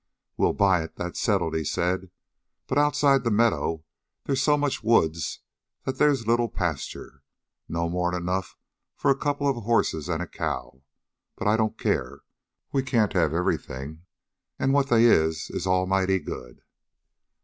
[0.35, 2.09] "We'll buy it that's settled," he said.
[2.65, 3.83] "But outside the meadow,
[4.23, 5.41] they's so much woods
[5.83, 7.21] that they's little pasture
[7.69, 8.57] not more 'n enough
[8.95, 10.81] for a couple of horses an' a cow.
[11.35, 12.23] But I don't care.
[12.71, 14.01] We can't have everything,
[14.57, 16.63] an' what they is is almighty good."